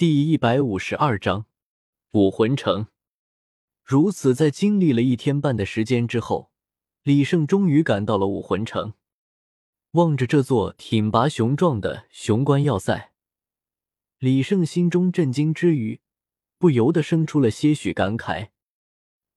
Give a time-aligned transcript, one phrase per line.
[0.00, 1.44] 第一百五十二章
[2.12, 2.86] 武魂城。
[3.84, 6.50] 如此，在经历了一天半的时间之后，
[7.02, 8.94] 李胜终于赶到了武魂城。
[9.90, 13.12] 望着这座挺拔雄壮的雄关要塞，
[14.18, 16.00] 李胜心中震惊之余，
[16.56, 18.48] 不由得生出了些许感慨。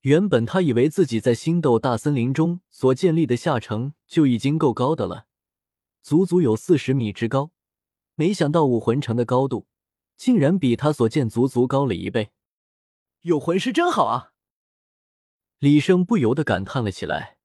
[0.04, 5.25] 原本他以为自己在星斗大森林中所建立的下城就已经够高的了，
[6.02, 7.52] 足足有四十米之高，
[8.16, 9.68] 没想到武魂城的高度。
[10.16, 12.32] 竟然比他所见足足高了一倍，
[13.22, 14.34] 有魂师真好啊！
[15.59, 17.38] 李胜不由得感叹了起来。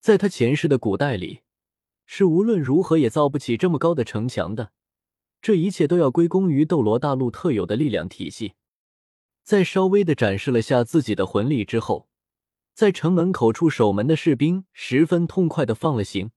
[0.00, 1.40] 在他前世的古代里，
[2.04, 4.72] 是无论如何也造不起这么高的城墙的。
[5.42, 8.54] 这一切都要归功于斗罗大陆特有的力量体系。
[9.42, 12.08] 在稍微的展示了下自己的魂力之后，
[12.74, 16.30] 在城门口处守门的士兵十分痛快的放了行，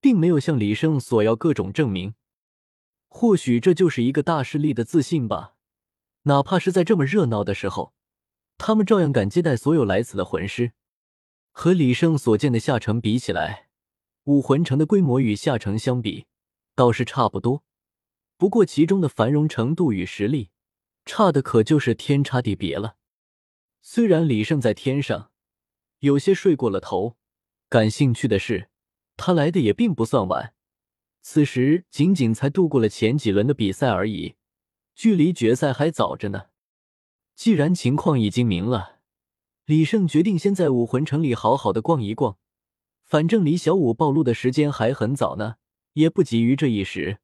[0.00, 2.14] 并没有向李胜索要各种证明。
[3.18, 5.54] 或许这就是一个大势力的自信吧，
[6.24, 7.94] 哪怕是在这么热闹的时候，
[8.58, 10.72] 他们照样敢接待所有来此的魂师。
[11.50, 13.70] 和李胜所见的下城比起来，
[14.24, 16.26] 武魂城的规模与下城相比
[16.74, 17.64] 倒是差不多，
[18.36, 20.50] 不过其中的繁荣程度与实力
[21.06, 22.96] 差的可就是天差地别了。
[23.80, 25.30] 虽然李胜在天上
[26.00, 27.16] 有些睡过了头，
[27.70, 28.68] 感兴趣的是，
[29.16, 30.52] 他来的也并不算晚。
[31.28, 34.36] 此时仅仅才度过了前几轮的比赛而已，
[34.94, 36.50] 距离决赛还早着呢。
[37.34, 39.00] 既然情况已经明了，
[39.64, 42.38] 李胜决定先在武魂城里好好的逛一逛。
[43.02, 45.56] 反正离小五暴露的时间还很早呢，
[45.94, 47.18] 也不急于这一时。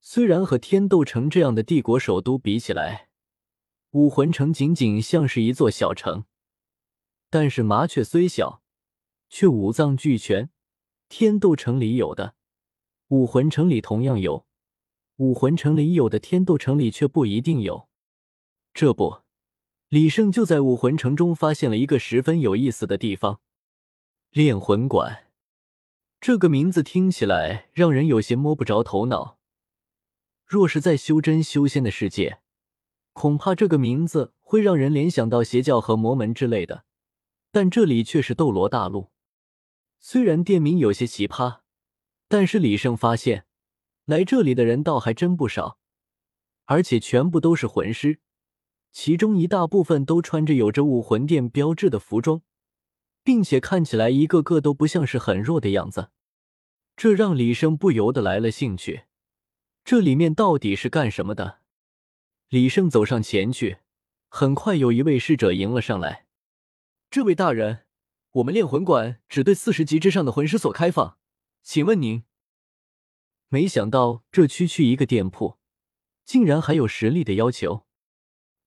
[0.00, 3.10] 虽然和天斗城这样的帝国首都比起来，
[3.90, 6.24] 武魂城仅仅像是一座小城，
[7.28, 8.62] 但是麻雀虽小，
[9.28, 10.48] 却五脏俱全。
[11.10, 12.37] 天斗城里有的。
[13.08, 14.46] 武魂城里同样有，
[15.16, 17.88] 武魂城里有的天斗城里却不一定有。
[18.74, 19.22] 这不，
[19.88, 23.40] 李胜就在武魂城中发现了一个十分有意思的地方——
[24.30, 25.24] 炼魂馆。
[26.20, 29.38] 这个名字听起来让人有些摸不着头脑。
[30.44, 32.40] 若是在修真修仙的世界，
[33.14, 36.84] 恐怕这个名字会让人联想到邪教和魔门之类的。
[37.50, 39.10] 但这里却是斗罗大陆，
[39.98, 41.60] 虽然店名有些奇葩。
[42.28, 43.46] 但是李胜发现，
[44.04, 45.78] 来这里的人倒还真不少，
[46.66, 48.20] 而且全部都是魂师，
[48.92, 52.42] 其中一大部分都穿着有着武魂殿标志的服装，
[53.24, 56.10] 并且看起来一个个都不像是很弱的样子，
[56.96, 59.04] 这让李胜不由得来了兴趣。
[59.82, 61.60] 这里面到底是干什么的？
[62.50, 63.78] 李胜走上前去，
[64.28, 66.26] 很快有一位侍者迎了上来
[67.10, 67.86] ：“这位大人，
[68.32, 71.16] 我们炼魂馆只对四十级之上的魂师所开放。”
[71.62, 72.24] 请问您？
[73.48, 75.58] 没想到这区区一个店铺，
[76.24, 77.86] 竟然还有实力的要求，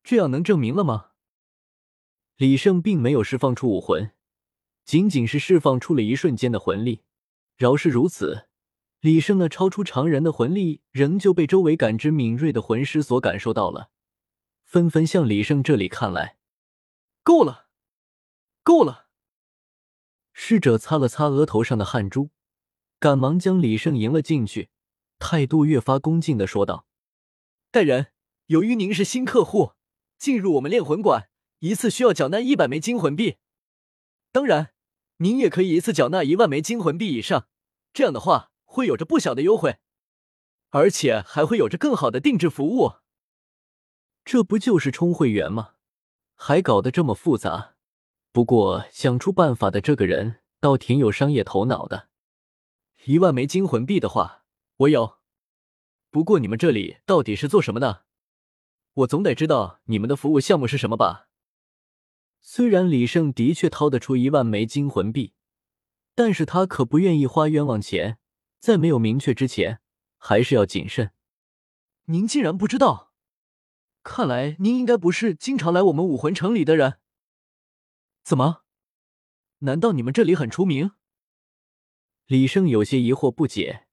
[0.04, 1.12] 这样能证明了吗？
[2.38, 4.12] 李胜并没有释放出武魂，
[4.84, 7.04] 仅仅是释放出了一瞬间的魂力。
[7.56, 8.48] 饶是如此，
[9.00, 13.92] 李胜那超出常人的魂力仍旧被周围感知敏锐的魂师所感受到了，
[14.64, 16.40] 纷纷向李胜这里看来。
[17.22, 17.68] 够了，
[18.64, 19.10] 够了！
[20.34, 22.32] 侍者擦了擦额头上的汗珠。
[23.02, 24.70] 赶忙将李胜迎了进去，
[25.18, 26.86] 态度越发恭敬的说道
[27.72, 28.12] ：“大人，
[28.46, 29.72] 由于您是新客户，
[30.20, 31.30] 进入我们炼魂馆
[31.62, 33.38] 一次需要缴纳一百枚金魂币。
[34.32, 34.76] 当然，
[35.18, 37.48] 您也可以一次缴纳一万枚金魂币以上，
[37.92, 39.80] 这样的话会有着不小的优惠，
[40.70, 42.98] 而且还会有着更好的定制服务。
[44.24, 45.72] 这不就是充会员吗？
[46.36, 47.74] 还搞得这么复杂？
[48.32, 52.10] 不过想出办法的这个人倒挺有商业头脑的。”
[53.06, 54.44] 一万枚金魂币的话，
[54.78, 55.18] 我有。
[56.12, 58.06] 不过你们这里到底是做什么的？
[58.94, 61.28] 我总得知道你们的服务项目是什么吧？
[62.42, 65.34] 虽然李胜的确掏得出一万枚金魂币，
[66.14, 68.20] 但是他可不愿意花冤枉钱。
[68.60, 69.82] 在没有明确之前，
[70.18, 71.14] 还是要谨慎。
[72.06, 73.14] 您竟然不知道？
[74.04, 77.00] 看来您应该不是经常来我们武魂城里的人。
[78.24, 78.62] 怎么？
[79.60, 80.92] 难道你们这里很出名？
[82.32, 83.88] 李胜有些疑惑不解，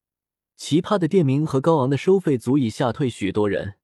[0.54, 3.80] 奇葩的店名和高昂的收费足以吓退许多人。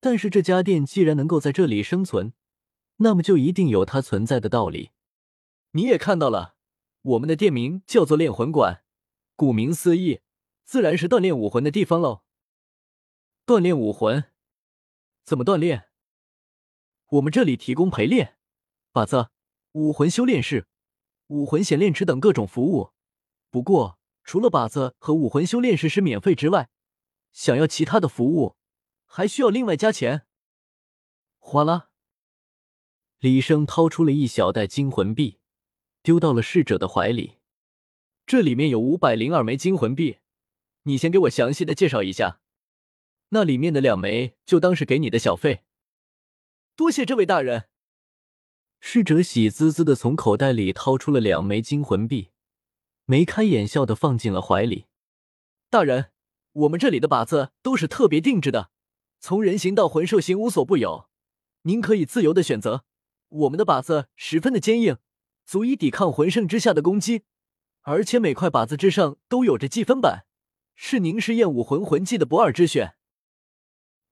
[0.00, 2.32] 但是这家店既然能够在这里生存，
[2.96, 4.92] 那么就一定有它存在的道理。
[5.72, 6.54] 你也看到了，
[7.02, 8.84] 我们的店名叫做炼魂馆，
[9.36, 10.20] 顾名思义，
[10.64, 12.22] 自然是锻炼武魂的地方喽。
[13.44, 14.24] 锻炼武魂？
[15.26, 15.88] 怎么锻炼？
[17.10, 18.38] 我们这里提供陪练、
[18.94, 19.28] 靶子、
[19.72, 20.68] 武魂修炼室、
[21.26, 22.93] 武魂显炼池等各种服务。
[23.54, 26.70] 不过，除了靶子和武魂修炼室是免费之外，
[27.30, 28.56] 想要其他的服务，
[29.04, 30.26] 还需要另外加钱。
[31.38, 31.90] 哗啦，
[33.20, 35.38] 李生掏出了一小袋金魂币，
[36.02, 37.36] 丢到了侍者的怀里。
[38.26, 40.18] 这里面有五百零二枚金魂币，
[40.82, 42.40] 你先给我详细的介绍一下。
[43.28, 45.62] 那里面的两枚就当是给你的小费。
[46.74, 47.68] 多谢这位大人。
[48.80, 52.30] 侍者喜滋滋的从口袋里掏出了两枚金魂币，
[53.06, 54.86] 眉开眼笑的放进了怀里。
[55.68, 56.10] 大人，
[56.52, 58.70] 我们这里的靶子都是特别定制的，
[59.20, 61.08] 从人形到魂兽形无所不有，
[61.62, 62.84] 您可以自由的选择。
[63.28, 64.98] 我们的靶子十分的坚硬，
[65.44, 67.24] 足以抵抗魂圣之下的攻击，
[67.82, 70.24] 而且每块靶子之上都有着记分板，
[70.74, 72.94] 是您试验武魂魂技的不二之选。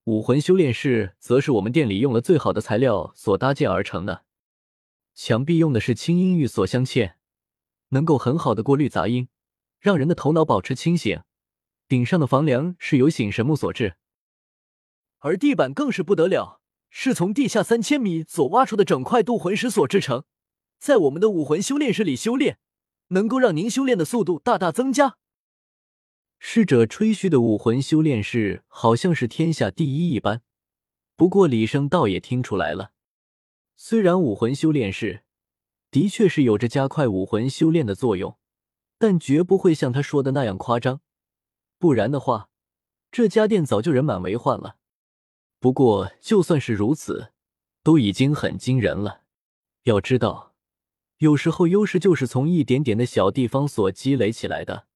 [0.04, 4.24] 武魂修炼室则是我们店里用了最好的材料所搭建而成的。
[5.14, 7.14] 墙壁用的是青音玉锁镶嵌，
[7.92, 9.28] 能够很好的过滤杂音，
[9.80, 11.22] 让人的头脑保持清醒。
[11.88, 13.96] 顶上的房梁是由醒神木所制，
[15.18, 20.24] 而地板更是不得了，是从地下三千米所挖出的整块渡魂石所制成。
[20.78, 22.58] 在我们的武魂修炼室里修炼，
[23.08, 25.18] 能够让您修炼的速度大大增加。
[26.38, 30.42] 侍者吹嘘的武魂修炼室好像是天下第一一般，
[31.14, 32.92] 不过李生倒也听出来了。
[33.76, 35.24] 虽然武魂修炼室
[35.92, 38.38] 的确是有着加快武魂修炼的作用，
[38.98, 41.02] 但绝不会像他说的那样夸张。
[41.78, 42.48] 不然的话，
[43.10, 44.78] 这家店早就人满为患了。
[45.60, 47.32] 不过就算是如此，
[47.82, 49.24] 都已经很惊人了。
[49.82, 50.54] 要知道，
[51.18, 54.86] 有时候优势就是从一点点的小地方所积累起来的。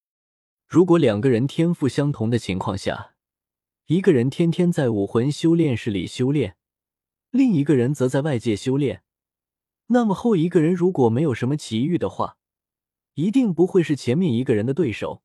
[0.67, 3.15] 如果两个人天赋相同的情况下，
[3.87, 6.57] 一个人天天在武魂修炼室里修炼。
[7.31, 9.03] 另一个人则在外界修炼，
[9.89, 12.37] 那么后一个人如果没有什么奇遇的话，
[13.15, 15.23] 一定不会是前面一个人的对手。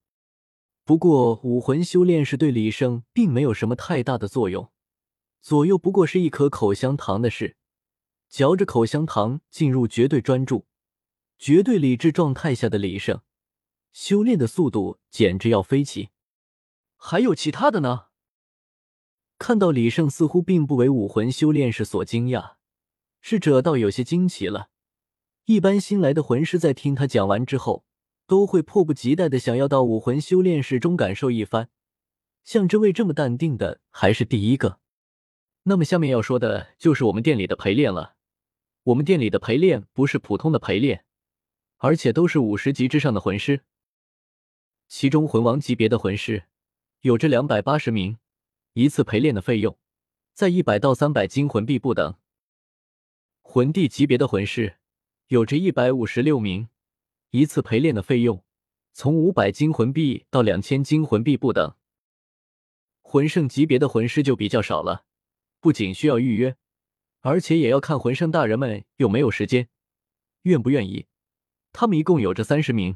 [0.83, 4.71] 不过武魂修炼是对李胜并没有什么太大的作用，
[5.41, 7.57] 左右不过是一颗口香糖的事。
[8.29, 10.65] 嚼着口香糖，进入绝对专注、
[11.37, 13.21] 绝对理智状态下的李胜，
[13.91, 16.09] 修炼的速度简直要飞起。
[16.95, 18.05] 还有其他的呢？
[19.37, 22.53] 看到李胜似乎并不为武魂修炼士所惊讶，
[23.21, 24.69] 侍者倒有些惊奇了。
[25.45, 27.85] 一般新来的魂师在听他讲完之后，
[28.27, 31.69] 都会迫不及待的想要到武魂修炼室中感受一番。
[32.43, 34.79] 像这位这么淡定的，还是第一个。
[35.63, 38.15] 那么下面要说的就是我们店里的陪练了。
[38.83, 41.05] 我们店里的陪练不是普通的陪练，
[41.77, 43.61] 而且都是五十级之上的魂师，
[44.87, 46.45] 其中魂王级别的魂师
[47.01, 48.17] 有着两百八十名。
[48.73, 49.77] 一次陪练的费用
[50.33, 52.15] 在一百到三百金魂币不等。
[53.53, 54.77] 魂帝级别的魂师
[55.27, 56.69] 有着一百五十六名，
[57.31, 58.45] 一次陪练的费用
[58.93, 61.75] 从五百金魂币到两千金魂币不等。
[63.01, 65.03] 魂圣级别的魂师就比较少了，
[65.59, 66.55] 不仅需要预约，
[67.19, 69.67] 而且也要看魂圣大人们有没有时间，
[70.43, 71.07] 愿不愿意。
[71.73, 72.95] 他们一共有着三十名，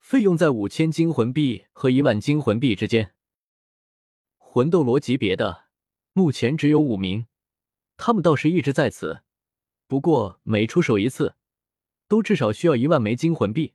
[0.00, 3.14] 费用在五千金魂币和一万金魂币之间。
[4.38, 5.66] 魂斗罗级别的
[6.12, 7.28] 目前只有五名，
[7.96, 9.22] 他们倒是一直在此，
[9.92, 11.34] 不过每出手一次，
[12.08, 13.74] 都至少需要一万枚金魂币。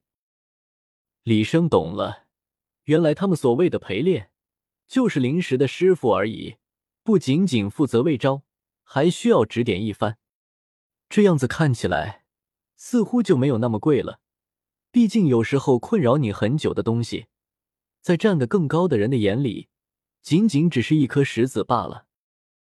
[1.22, 2.26] 李生懂了，
[2.86, 4.32] 原来他们所谓的陪练，
[4.88, 6.56] 就是临时的师傅而已，
[7.04, 8.42] 不仅仅负责喂招，
[8.82, 10.18] 还需要指点一番。
[11.08, 12.26] 这样子看起来，
[12.76, 14.20] 似乎就没有那么贵了。
[14.90, 17.28] 毕竟有时候困扰你很久的东西，
[18.02, 19.70] 在站得更高的人的眼里。
[20.24, 22.07] 仅仅只是一颗石子罢了。